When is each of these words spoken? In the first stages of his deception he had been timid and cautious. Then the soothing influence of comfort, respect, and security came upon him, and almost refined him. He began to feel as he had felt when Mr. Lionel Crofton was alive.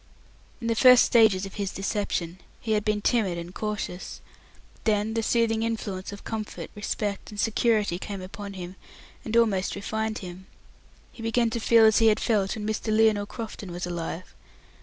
In 0.59 0.65
the 0.65 0.73
first 0.73 1.05
stages 1.05 1.45
of 1.45 1.53
his 1.53 1.71
deception 1.71 2.39
he 2.59 2.71
had 2.71 2.83
been 2.83 3.03
timid 3.03 3.37
and 3.37 3.53
cautious. 3.53 4.19
Then 4.83 5.13
the 5.13 5.21
soothing 5.21 5.61
influence 5.61 6.11
of 6.11 6.23
comfort, 6.23 6.71
respect, 6.73 7.29
and 7.29 7.39
security 7.39 7.99
came 7.99 8.19
upon 8.19 8.53
him, 8.53 8.77
and 9.23 9.37
almost 9.37 9.75
refined 9.75 10.17
him. 10.17 10.47
He 11.11 11.21
began 11.21 11.51
to 11.51 11.59
feel 11.59 11.85
as 11.85 11.99
he 11.99 12.07
had 12.07 12.19
felt 12.19 12.55
when 12.55 12.65
Mr. 12.65 12.91
Lionel 12.91 13.27
Crofton 13.27 13.71
was 13.71 13.85
alive. 13.85 14.33